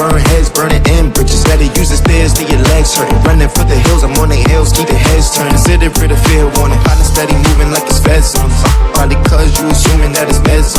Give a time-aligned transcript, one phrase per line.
[0.00, 1.44] burn heads, burning in bridges.
[1.44, 3.20] Gotta use the stairs till your legs hurtin'.
[3.28, 5.52] Running for the hills, I'm on the hills, keep the heads turned.
[5.52, 6.80] Consider it a fair warning.
[6.88, 8.48] Body steady moving like it's feds on.
[8.96, 10.72] Probably cause you assuming that it's meds.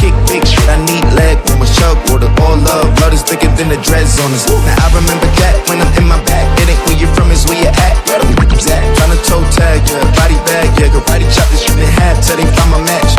[0.00, 1.72] Kick big shit, I need leg when we're
[2.08, 2.32] water.
[2.40, 4.32] All love, blood is thicker than the dreads on.
[4.64, 6.48] Now I remember that when I'm in my back.
[6.56, 7.94] It ain't where you from, it's where you at.
[8.08, 8.64] Where the fuck is?
[8.64, 10.00] Tryna toe tag, yeah.
[10.16, 10.88] Body bag, yeah.
[10.88, 13.12] Karate chop this shit in half till they find my match.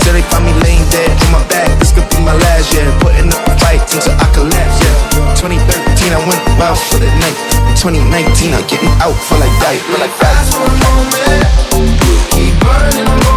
[0.00, 0.52] Till they find me
[7.76, 9.76] 2019, I'm getting out for like that.
[9.92, 10.10] For like.
[10.16, 13.35] Fast for a moment, keep burning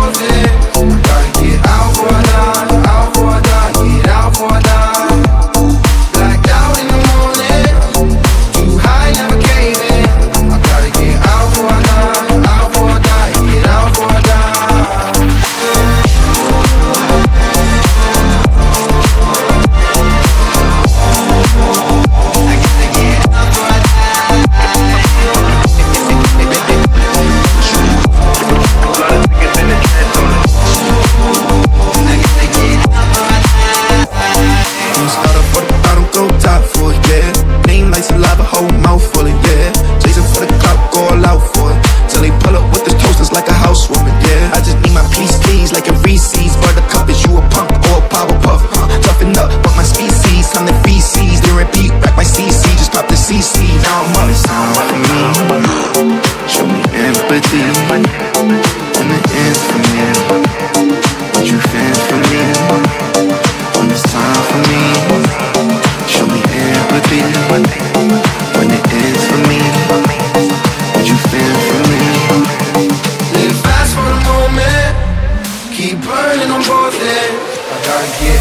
[49.79, 53.63] my species, I'm the feces, they repeat back my CC, just pop the CC.
[53.87, 55.19] Now I'm on sound like me.
[56.51, 60.03] Show me empathy, when it ends for me.
[61.31, 62.43] What you feel for me,
[63.79, 64.83] when it's time for me.
[66.11, 67.23] Show me empathy,
[68.59, 69.63] when it ends for me.
[70.91, 72.03] What you feel for me.
[73.31, 74.91] Live fast for the moment,
[75.71, 77.31] keep burning, I'm worth it.
[77.71, 78.38] I gotta get.